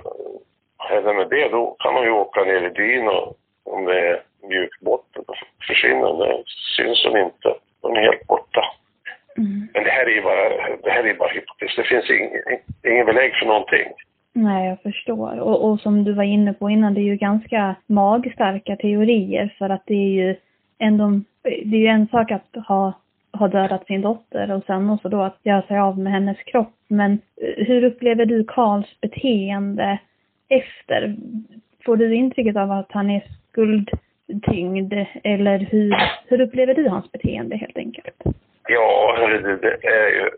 [0.89, 4.21] henne med det, då kan man ju åka ner i dyn och om det är
[4.49, 5.33] mjuk botten, då
[5.67, 6.43] försvinner det.
[6.77, 7.49] syns hon inte.
[7.81, 8.61] Hon är helt borta.
[9.37, 9.67] Mm.
[9.73, 10.49] Men det här är ju bara,
[10.83, 11.75] det här är bara hypotes.
[11.75, 13.87] Det finns ingen, ingen belägg för någonting.
[14.33, 15.39] Nej, jag förstår.
[15.39, 19.69] Och, och som du var inne på innan, det är ju ganska magstarka teorier för
[19.69, 20.35] att det är ju
[20.79, 22.93] ändå, det är ju en sak att ha,
[23.33, 26.73] har dödat sin dotter och sen också då att göra sig av med hennes kropp.
[26.87, 29.99] Men eh, hur upplever du Karls beteende
[30.49, 31.15] efter?
[31.85, 34.93] Får du intrycket av att han är skuldtyngd
[35.23, 35.95] eller hur,
[36.27, 38.21] hur upplever du hans beteende helt enkelt?
[38.67, 39.17] Ja,
[39.61, 40.29] det, är ju,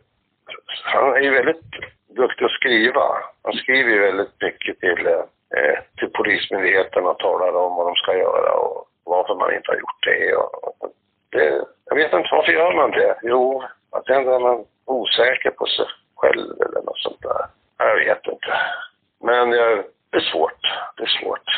[0.84, 1.72] han är ju väldigt
[2.16, 3.04] duktig att skriva.
[3.44, 7.96] Han skriver ju väldigt mycket till, eh, eh, till Polismyndigheten och talar om vad de
[7.96, 10.36] ska göra och varför man inte har gjort det.
[10.36, 10.90] Och
[11.30, 13.16] det jag vet inte, varför gör man det?
[13.24, 17.46] Jo, att är man osäker på sig själv eller något sånt där.
[17.78, 18.54] Jag vet inte.
[19.24, 20.62] Men jag, det är svårt.
[20.98, 21.50] Det är svårt.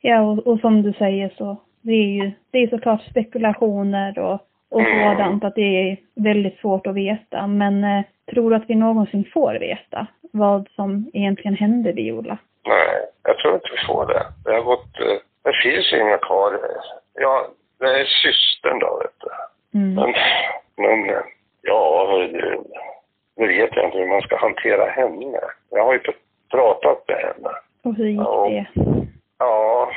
[0.00, 4.40] Ja, och, och som du säger så, det är ju det är såklart spekulationer och,
[4.70, 5.16] och mm.
[5.16, 7.46] sådant, att det är väldigt svårt att veta.
[7.46, 12.38] Men eh, tror du att vi någonsin får veta vad som egentligen hände Viola?
[12.66, 14.26] Nej, jag tror inte vi får det.
[14.44, 16.60] Det har gått eh, det finns ju inga kvar.
[17.14, 17.48] Ja,
[17.78, 19.28] det är systern då, vet du.
[19.74, 19.94] Mm.
[19.94, 20.14] Men,
[20.76, 21.22] men,
[21.62, 22.06] ja,
[23.36, 25.40] nu vet jag inte hur man ska hantera henne.
[25.70, 26.00] Jag har ju
[26.50, 27.50] pratat med henne.
[27.84, 28.66] Och hur gick ja, det?
[29.38, 29.90] Ja,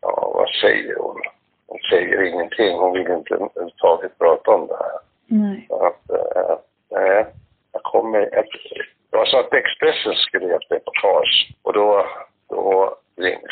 [0.00, 1.20] ja, vad säger hon?
[1.66, 2.78] Hon säger ingenting.
[2.78, 4.98] Hon vill inte överhuvudtaget prata om det här.
[5.26, 5.66] Nej.
[5.68, 6.56] Så att, äh,
[6.90, 7.26] nej,
[7.72, 8.28] jag kommer...
[8.32, 8.44] Jag,
[9.10, 12.06] jag sa att Expressen skrev ett reportage och då,
[12.48, 12.96] då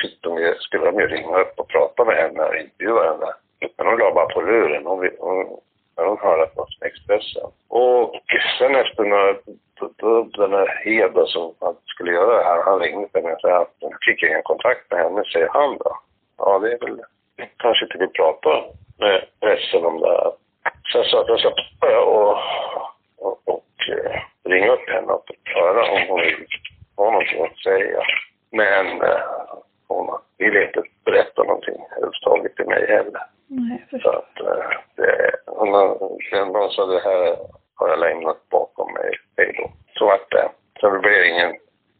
[0.02, 3.32] fick de ju, skulle de ju ringa upp och prata med henne och intervjua henne.
[3.76, 4.86] Men hon la bara på luren.
[4.86, 5.60] Hon, hon,
[5.96, 7.50] när hon hörde att det var Expressen.
[7.68, 8.14] Och
[8.58, 9.32] sen efter några,
[9.80, 11.54] då, då, den här Hed som
[11.86, 14.90] skulle göra det här, han ringde till mig och sa att han fick ingen kontakt
[14.90, 15.98] med henne, säger han då.
[16.38, 17.00] Ja, det är väl,
[17.56, 18.64] kanske inte vill prata
[18.98, 20.32] med pressen om det här.
[20.92, 22.38] Så jag sa att jag ska pröva och,
[23.16, 23.64] och, och, och
[24.44, 26.46] ringa upp henne och höra om hon vill
[26.96, 28.02] ha någonting att säga.
[28.50, 29.20] Men eh,
[29.88, 33.22] hon ville inte berätta någonting överhuvudtaget till mig heller.
[33.46, 35.72] Nej, jag Så att, eh, det, hon
[36.68, 37.36] har, sa det här
[37.74, 39.10] har jag lämnat bakom mig.
[39.36, 39.70] Då.
[39.98, 40.48] Så vart det.
[40.80, 41.52] Så det blev ingen,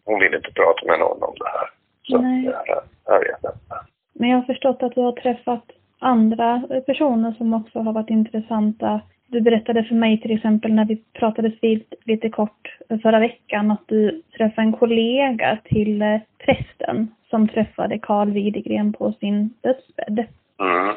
[0.04, 1.68] hon ville inte prata med någon om det här.
[2.02, 2.44] Så Nej.
[2.44, 3.76] Jag, jag vet inte.
[4.12, 5.64] Men jag har förstått att du har träffat
[5.98, 9.00] andra personer som också har varit intressanta
[9.30, 13.82] du berättade för mig till exempel när vi pratades vid lite kort förra veckan att
[13.86, 20.26] du träffade en kollega till eh, prästen som träffade Karl Widegren på sin dödsbädd.
[20.60, 20.94] Mm,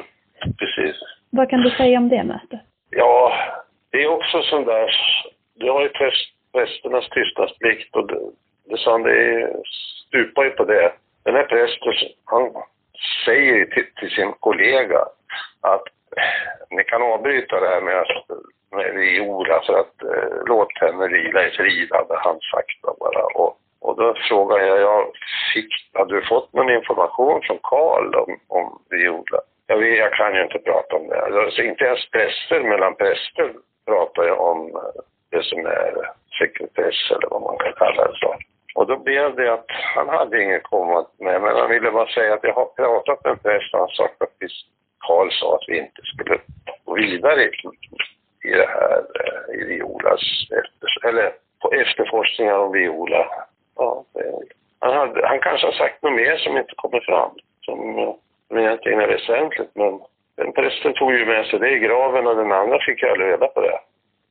[0.58, 0.96] precis.
[1.30, 2.60] Vad kan du säga om det mötet?
[2.90, 3.32] Ja,
[3.92, 4.90] det är också sån där,
[5.54, 5.88] du har ju
[6.52, 8.20] prästernas tystnadsplikt och det,
[8.64, 9.52] det sa han, det
[10.08, 10.92] stupar ju på det.
[11.24, 11.92] Den här prästen,
[12.24, 12.52] han
[13.24, 14.98] säger ju till, till sin kollega
[15.60, 18.06] att eh, ni kan avbryta det här med,
[18.70, 22.96] med Viola alltså för att eh, låt henne vila i frid, hade han sagt då
[23.00, 23.24] bara.
[23.24, 25.06] Och, Och då frågade jag, jag
[25.54, 29.40] fick, hade du fått någon information från Karl om, om Viola?
[29.66, 31.20] Jag, vet, jag kan ju inte prata om det.
[31.22, 33.52] Alltså, inte ens präster mellan präster
[33.86, 38.36] pratar jag om eh, det som är sekretess eller vad man kan kalla det så.
[38.74, 42.34] Och då blev det att han hade inget kommat med, men han ville bara säga
[42.34, 44.28] att jag har pratat med en präst och han sa att
[45.06, 46.38] Karl sa att vi inte skulle
[46.84, 47.44] gå vidare
[48.44, 53.26] i det här, eh, i Violas, efter, eller på efterforskningar om Viola.
[53.76, 54.04] Ja,
[54.78, 57.78] han, hade, han kanske har sagt något mer som inte kommer fram, som,
[58.48, 60.00] som egentligen är väsentligt, men
[60.52, 63.46] prästen tog ju med sig det i graven och den andra fick ju aldrig reda
[63.46, 63.78] på det.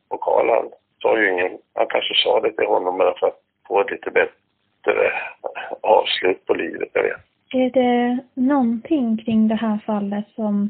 [0.09, 0.69] Och Karl han
[1.01, 4.11] sa ju ingen, han kanske sa det till honom bara för att få ett lite
[4.11, 5.11] bättre
[5.81, 7.21] avslut på livet, jag vet.
[7.53, 10.69] Är det någonting kring det här fallet som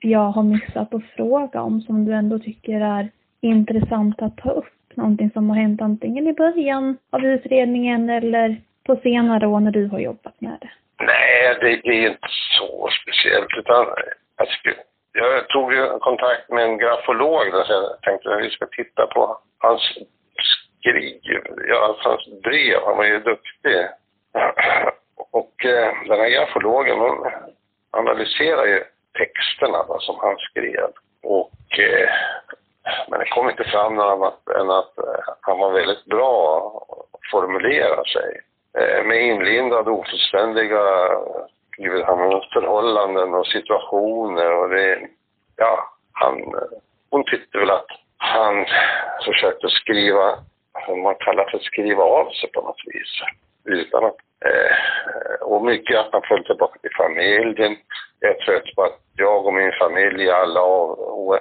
[0.00, 3.08] jag har missat att fråga om som du ändå tycker är
[3.40, 4.72] intressant att ta upp?
[4.94, 8.56] Någonting som har hänt antingen i början av utredningen eller
[8.86, 10.70] på senare år när du har jobbat med det?
[11.04, 12.28] Nej, det, är inte
[12.58, 13.86] så speciellt utan
[14.36, 14.70] alltså,
[15.16, 19.06] jag tog ju kontakt med en grafolog där så jag tänkte att vi ska titta
[19.06, 19.82] på hans
[20.82, 22.80] skriv, ja, alltså hans brev.
[22.84, 23.86] Han var ju duktig.
[25.32, 27.26] Och eh, den här grafologen hon
[27.90, 28.84] analyserar ju
[29.18, 30.90] texterna då, som han skrev.
[31.22, 32.08] Och, eh,
[33.08, 36.72] men det kom inte fram något annat än att eh, han var väldigt bra
[37.12, 38.40] att formulera sig.
[38.78, 41.08] Eh, med inlindade ofullständiga
[42.52, 45.08] förhållanden och situationer och det,
[45.56, 46.34] ja, han,
[47.10, 47.86] hon tyckte väl att
[48.16, 48.66] han
[49.24, 50.38] försökte skriva,
[50.88, 53.22] vad man kallar för att skriva av sig på något vis.
[53.64, 57.76] Utan att, eh, och mycket att man föll tillbaka till familjen.
[58.20, 60.60] Jag är trött på att jag och min familj i, alla,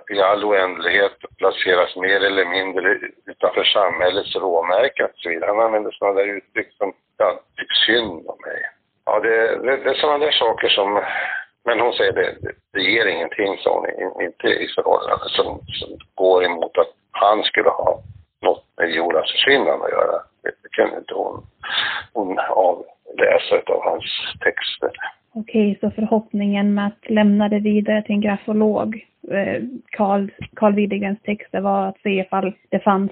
[0.10, 5.52] i all oändlighet placeras mer eller mindre utanför samhällets råmärken och så vidare.
[5.52, 8.62] Han använde sådana där uttryck som, ja, typ synd om mig.
[9.06, 11.02] Ja, det, det, det är sådana där saker som
[11.65, 12.36] men hon säger det,
[12.74, 17.70] det ger ingenting, sa hon, inte i förhållande som, som går emot att han skulle
[17.70, 18.02] ha
[18.41, 20.18] något med Jonas försvinnande att göra.
[20.44, 21.44] Det kunde inte hon,
[22.13, 24.06] hon avläsa av hans
[24.39, 24.91] texter.
[25.34, 31.22] Okej, så förhoppningen med att lämna det vidare till en grafolog, eh, Carl, Carl Widegrens
[31.22, 33.12] texter, var att se ifall det fanns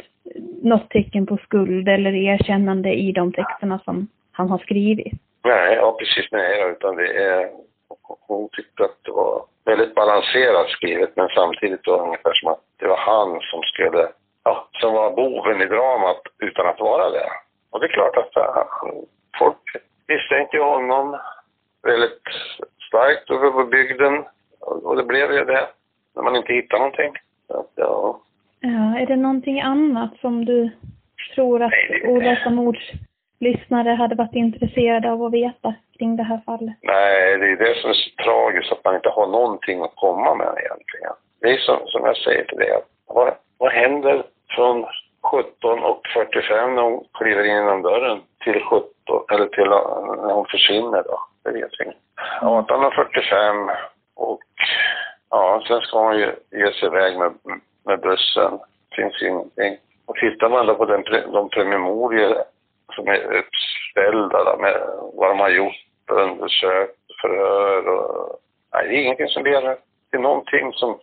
[0.64, 5.14] något tecken på skuld eller erkännande i de texterna som han har skrivit?
[5.44, 7.50] Nej, ja precis, nej, utan det är
[8.28, 12.88] hon tyckte att det var väldigt balanserat skrivet men samtidigt då ungefär som att det
[12.88, 14.08] var han som skulle,
[14.44, 17.30] ja, som var boven i dramat utan att vara det.
[17.70, 18.96] Och det är klart att han, äh,
[19.40, 19.58] folk
[20.08, 21.20] misstänkte honom
[21.84, 22.24] väldigt
[22.88, 24.24] starkt över bygden
[24.60, 25.68] och det blev ju det
[26.16, 27.14] när man inte hittade någonting.
[27.48, 28.20] Så, ja.
[28.60, 30.70] ja, är det någonting annat som du
[31.36, 32.92] tror att Olösa mords
[33.44, 36.76] lyssnare hade varit intresserade av att veta kring det här fallet?
[36.82, 40.36] Nej, det är det som är så tragiskt, att man inte har någonting att komma
[40.36, 41.14] med egentligen.
[41.42, 44.24] Det är som, som jag säger till dig, vad, vad händer
[44.56, 44.86] från
[45.24, 48.88] 17 och 45 när hon kliver in genom dörren till 17,
[49.34, 51.20] eller till eh, när hon försvinner då?
[51.44, 51.98] Det vet vi inte.
[52.42, 53.70] 18 och 45
[54.16, 54.44] och
[55.30, 57.32] ja, sen ska hon ju ge sig iväg med,
[57.86, 58.52] med bussen.
[58.90, 59.78] Det finns ingenting.
[60.06, 62.36] Och tittar man då på den, de promemorior
[62.96, 64.76] som är uppställda med
[65.14, 68.40] vad de har gjort, undersökt, förhör och...
[68.74, 69.78] Nej, det är ingenting som leder
[70.12, 71.00] till någonting som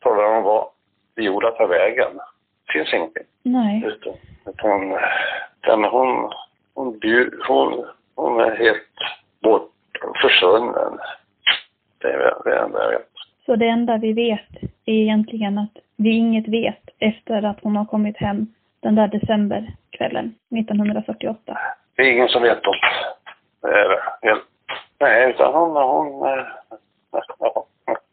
[0.00, 0.66] talar om vad
[1.14, 2.20] Viola tar vägen.
[2.66, 3.22] Det finns ingenting.
[3.42, 3.82] Nej.
[3.86, 4.12] Utan,
[4.46, 4.98] utan,
[5.62, 6.32] utan hon,
[6.74, 7.00] hon,
[7.48, 8.94] hon, hon är helt
[9.42, 9.72] bort,
[10.22, 10.98] försvunnen.
[11.98, 13.08] Det är det enda jag vet.
[13.46, 17.84] Så det enda vi vet är egentligen att vi inget vet efter att hon har
[17.84, 18.46] kommit hem
[18.80, 21.58] den där decemberkvällen 1948?
[21.96, 22.76] Det är ingen som vet något.
[25.00, 26.44] Nej, utan hon, hon, eh,
[27.38, 27.66] ja,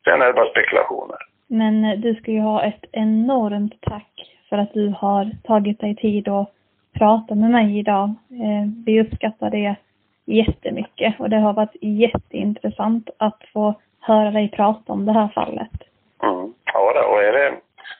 [0.03, 1.17] sen är det bara spekulationer.
[1.47, 5.95] Men eh, du ska ju ha ett enormt tack för att du har tagit dig
[5.95, 6.51] tid att
[6.93, 8.13] prata med mig idag.
[8.29, 9.75] Eh, vi uppskattar det
[10.25, 15.71] jättemycket och det har varit jätteintressant att få höra dig prata om det här fallet.
[16.23, 16.53] Mm.
[16.73, 17.53] Ja, och är det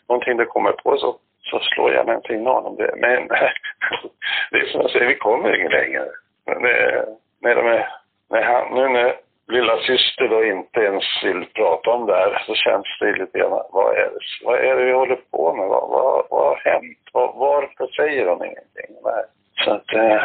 [0.09, 2.93] någonting du kommer på så så slår jag mig en signal om det.
[2.97, 3.27] Men
[4.51, 6.05] det är som jag säger, vi kommer ingen längre.
[6.45, 7.05] Det,
[7.41, 7.89] när de är,
[8.29, 9.15] när han, nu när
[9.47, 13.51] lilla syster då inte ens vill prata om det här så känns det lite grann,
[13.71, 15.67] vad är det, vad är det vi håller på med?
[15.67, 16.97] Vad, vad, vad har hänt?
[17.13, 18.89] Var, varför säger de ingenting?
[19.03, 19.23] Nej,
[19.63, 20.21] Så att, eh...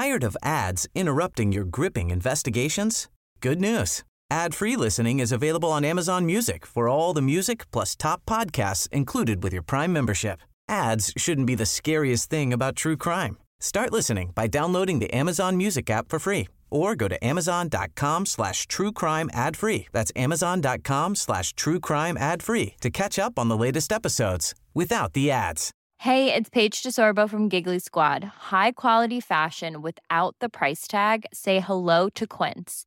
[0.00, 3.08] Tired of ads interrupting your gripping investigations?
[3.42, 4.04] Good news.
[4.32, 9.42] Ad-free listening is available on Amazon Music for all the music plus top podcasts included
[9.42, 10.38] with your Prime membership.
[10.68, 13.38] Ads shouldn't be the scariest thing about true crime.
[13.58, 18.68] Start listening by downloading the Amazon Music app for free or go to amazon.com slash
[18.68, 19.88] true crime ad free.
[19.90, 25.12] That's amazon.com slash true crime ad free to catch up on the latest episodes without
[25.12, 25.72] the ads.
[25.98, 28.22] Hey, it's Paige DeSorbo from Giggly Squad.
[28.52, 31.26] High quality fashion without the price tag.
[31.32, 32.86] Say hello to Quince.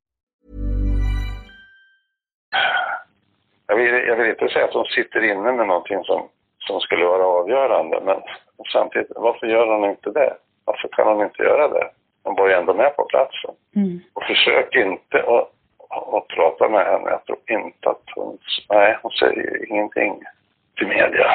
[3.71, 6.21] Jag vill, jag vill inte säga att de sitter inne med någonting som,
[6.59, 8.17] som skulle vara avgörande, men
[8.73, 10.33] samtidigt, varför gör hon inte det?
[10.65, 11.87] Varför kan hon inte göra det?
[12.23, 13.51] Hon var ju ändå med på platsen.
[13.75, 13.99] Mm.
[14.13, 15.49] Och försök inte att,
[16.15, 17.09] att prata med henne.
[17.09, 18.37] Jag tror inte att hon...
[18.69, 20.13] Nej, hon säger ingenting
[20.77, 21.27] till media.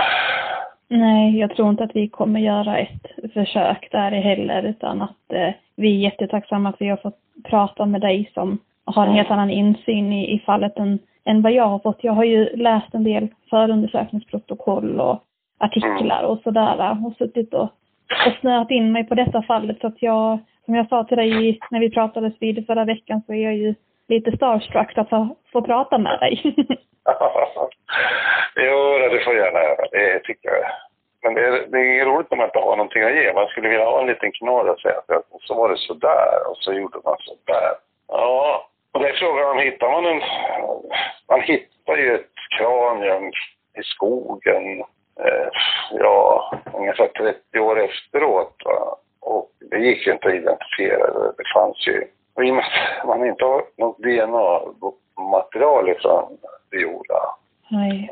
[0.89, 5.51] Nej, jag tror inte att vi kommer göra ett försök där heller, utan att eh,
[5.77, 7.19] vi är jättetacksamma att vi har fått
[7.51, 11.53] prata med dig som har en helt annan insyn i, i fallet än, än vad
[11.53, 12.05] jag har fått.
[12.05, 15.23] Jag har ju läst en del förundersökningsprotokoll och
[15.59, 17.69] artiklar och sådär äh, och suttit och,
[18.27, 21.59] och snöat in mig på detta fallet så att jag, som jag sa till dig
[21.71, 23.75] när vi pratades vid förra veckan så är jag ju
[24.09, 26.41] lite starstruck att få, få prata med dig.
[28.57, 29.87] jo, det får jag gärna göra.
[29.93, 30.65] Det tycker jag.
[31.23, 33.33] Men det är, det är roligt när man inte har någonting att ge.
[33.33, 36.57] Man skulle vilja ha en liten knorr och säga att så var det sådär och
[36.57, 37.73] så gjorde man sådär.
[38.09, 40.21] Ja, och det är frågan om hittar man en...
[41.29, 43.29] Man hittar ju ett kranium
[43.79, 44.81] i skogen,
[45.21, 45.49] eh,
[45.93, 48.55] ja, ungefär 30 år efteråt.
[48.65, 48.97] Va?
[49.21, 51.33] Och det gick ju inte att identifiera det.
[51.55, 52.05] Fanns ju...
[52.35, 52.65] Och i och med
[53.01, 53.99] att man inte har något
[55.17, 56.39] DNA-material ifrån
[56.71, 57.37] Viola
[57.71, 58.11] Nej.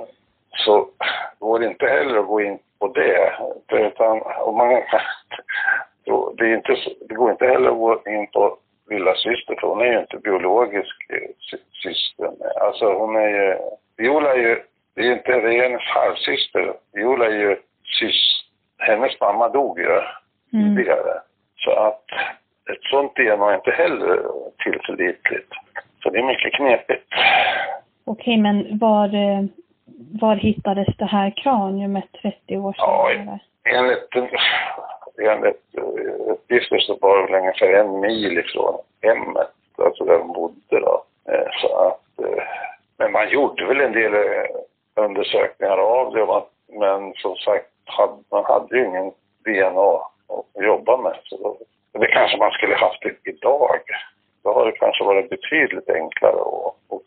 [0.57, 0.89] så
[1.39, 3.33] går det inte heller att gå in på det.
[3.69, 4.83] Utan, och man,
[6.05, 8.59] då, det, är inte, så- det går inte heller att gå in på
[8.91, 12.31] lilla syster för hon är ju inte biologisk eh, sy- syster.
[12.61, 13.57] Alltså hon är ju,
[13.97, 14.62] Viola är ju,
[14.95, 16.75] det är ju inte det är hennes halvsyster.
[16.93, 17.57] Viola är ju
[18.01, 18.45] sys,
[18.79, 20.01] hennes mamma dog ju
[20.55, 20.77] Mm.
[20.77, 21.21] tidigare.
[21.57, 22.05] Så att
[22.73, 22.83] ett
[23.55, 24.23] inte heller
[24.65, 25.53] tillförlitligt.
[26.03, 27.07] Så det är mycket knepigt.
[28.05, 29.45] Okej, men var, eh,
[30.21, 33.39] var hittades det här kraniumet 30 år Ja, senare?
[33.65, 34.09] Enligt,
[35.19, 40.33] enligt eh, uppgifter så var det väl ungefär en mil ifrån hemmet, alltså där de
[40.33, 41.05] bodde då.
[41.29, 42.01] Eh, Så att,
[42.99, 44.13] men man gjorde väl en del
[44.95, 46.27] undersökningar av det,
[46.79, 47.71] men som sagt,
[48.31, 49.13] man hade ju ingen
[49.45, 49.97] DNA
[50.29, 51.17] att jobba med.
[51.25, 51.57] Så då,
[52.01, 53.81] det kanske man skulle haft det idag.
[54.43, 57.03] Då har det kanske varit betydligt enklare och, och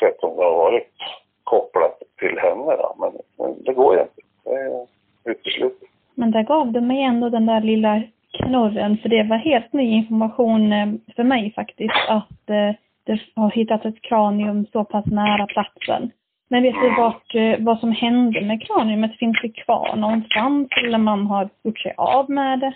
[0.00, 0.96] sett om det har varit
[1.44, 2.76] kopplat till henne.
[2.76, 2.96] Då.
[2.98, 4.20] Men, men det går ju inte.
[4.44, 4.86] Det är
[5.24, 5.88] uteslutet.
[6.14, 8.02] Men där gav du mig ändå den där lilla
[8.32, 12.74] knorren, för det var helt ny information eh, för mig faktiskt, att eh,
[13.04, 16.10] det har hittats ett kranium så pass nära platsen.
[16.48, 19.16] Men vet du vart, eh, vad som hände med kraniumet?
[19.18, 22.72] Finns det kvar någonstans eller man har gjort sig av med det?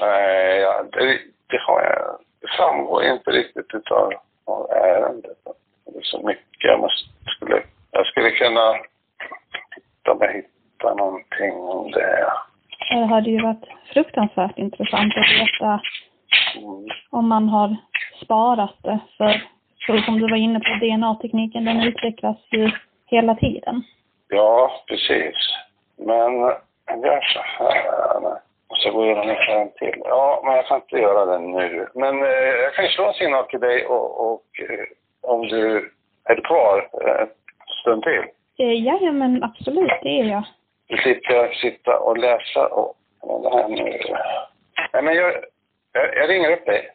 [0.00, 2.18] Nej, ja, det, det har jag.
[2.40, 4.12] Det framgår inte riktigt utav
[4.44, 5.38] av ärendet.
[5.86, 8.72] Det är så mycket jag måste, skulle, jag skulle kunna
[9.74, 12.32] titta om jag hittar någonting om det.
[12.90, 15.80] Det hade ju varit fruktansvärt intressant att veta
[16.56, 16.88] Mm.
[17.10, 17.76] om man har
[18.24, 18.98] sparat det.
[19.16, 19.42] För,
[19.86, 22.70] för som du var inne på, DNA-tekniken den utvecklas ju
[23.06, 23.82] hela tiden.
[24.28, 25.34] Ja, precis.
[25.96, 26.40] Men
[26.86, 28.38] jag gör så här.
[28.68, 30.02] Och så går jag ner en till.
[30.04, 31.88] Ja, men jag kan inte göra det nu.
[31.94, 32.28] Men eh,
[32.64, 34.84] jag kan ju slå en signal till dig och, och eh,
[35.22, 35.92] om du
[36.24, 37.28] är du kvar eh, en
[37.82, 38.24] stund till.
[38.58, 40.42] Eh, Jajamän, absolut, det är jag.
[40.88, 44.00] Då slipper jag sitta och läsa och, och det här nu.
[44.92, 45.34] Nej, men jag,
[45.92, 46.90] jag, jag ringer upp dig.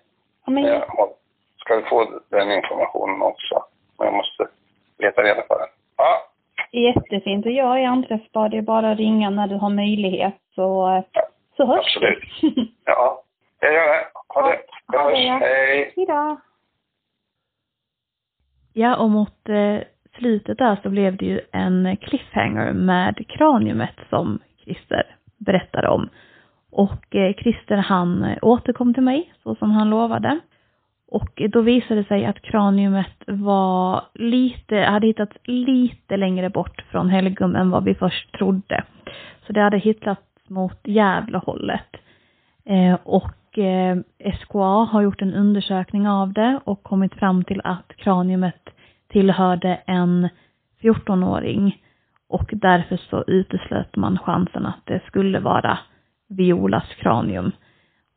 [0.45, 1.09] Ja, men, Jag
[1.57, 3.63] ska få den informationen också.
[3.97, 4.47] Men jag måste
[4.97, 5.67] leta reda på den.
[5.97, 6.29] Ja,
[6.71, 7.45] Jättefint.
[7.45, 8.49] Och jag är anträffbar.
[8.49, 10.33] Det är bara att ringa när du har möjlighet.
[10.55, 11.03] Så, eh,
[11.57, 12.23] så hörs Absolut.
[12.41, 12.73] vi.
[12.85, 13.23] ja.
[13.59, 14.05] Jag gör det.
[14.27, 14.59] Ha det.
[14.91, 15.25] Vi Ha det, hörs.
[15.25, 15.37] ja.
[15.41, 15.93] Hej.
[15.95, 16.37] Hejdå.
[18.73, 19.79] Ja, och mot eh,
[20.17, 26.09] slutet där så blev det ju en cliffhanger med kraniumet som Christer berättade om.
[26.71, 30.39] Och eh, Christer han eh, återkom till mig så som han lovade.
[31.07, 37.09] Och då visade det sig att kraniumet var lite, hade hittats lite längre bort från
[37.09, 38.83] Helgum än vad vi först trodde.
[39.47, 40.21] Så det hade hittats
[40.53, 41.95] mot Gävlehållet.
[42.65, 43.97] Eh, och eh,
[44.39, 48.69] SKA har gjort en undersökning av det och kommit fram till att kraniumet
[49.07, 50.29] tillhörde en
[50.81, 51.77] 14-åring
[52.29, 55.79] och därför så uteslöt man chansen att det skulle vara
[56.29, 57.51] Violas kranium.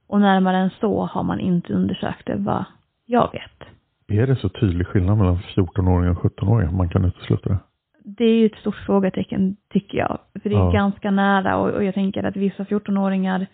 [0.09, 2.65] Och närmare än så har man inte undersökt det vad
[3.07, 3.69] jag vet.
[4.09, 6.73] Är det så tydlig skillnad mellan 14-åringar och 17-åringar?
[6.73, 7.59] Man kan utesluta det?
[8.09, 10.19] Det är ju ett stort frågetecken tycker jag.
[10.43, 10.71] För det är ja.
[10.71, 13.47] ganska nära och, och jag tänker att vissa 14-åringar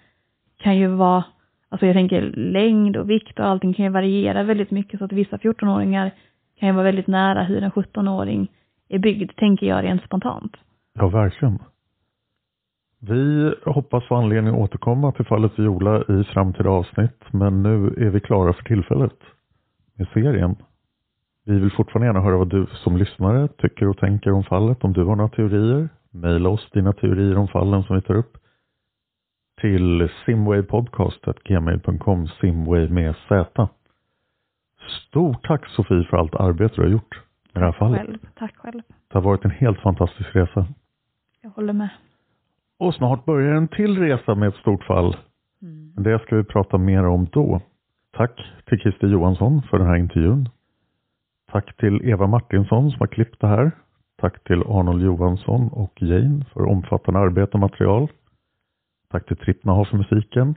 [0.59, 1.25] kan ju vara,
[1.69, 5.13] alltså jag tänker längd och vikt och allting kan ju variera väldigt mycket så att
[5.13, 6.11] vissa 14-åringar
[6.59, 8.51] kan ju vara väldigt nära hur en 17-åring
[8.89, 10.57] är byggd, tänker jag rent spontant.
[10.95, 11.59] Ja, verkligen.
[12.99, 18.11] Vi hoppas få anledning att återkomma till fallet Viola i framtida avsnitt, men nu är
[18.11, 19.19] vi klara för tillfället
[19.95, 20.57] med serien.
[21.45, 24.85] Vi vill fortfarande gärna höra vad du som lyssnare tycker och tänker om fallet.
[24.85, 28.37] Om du har några teorier, mejla oss dina teorier om fallen som vi tar upp
[29.61, 33.47] till simwaypodcast.gmail.com simway med z.
[35.09, 37.23] Stort tack Sofie för allt arbete du har gjort
[37.53, 38.01] med det här fallet.
[38.01, 38.19] Själv.
[38.35, 38.83] Tack själv.
[39.09, 40.67] Det har varit en helt fantastisk resa.
[41.41, 41.89] Jag håller med.
[42.79, 45.17] Och snart börjar en till resa med ett stort fall.
[45.63, 45.93] Mm.
[45.97, 47.61] Det ska vi prata mer om då.
[48.13, 50.49] Tack till Christer Johansson för den här intervjun.
[51.53, 53.71] Tack till Eva Martinsson som har klippt det här.
[54.21, 58.09] Tack till Arnold Johansson och Jane för omfattande arbete och material.
[59.11, 60.55] Tack till Trippnaha för musiken.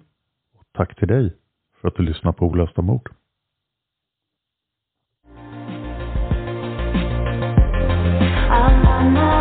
[0.53, 1.33] Och tack till dig
[1.81, 3.09] för att du lyssnar på Olösta mord.
[8.97, 9.34] I'm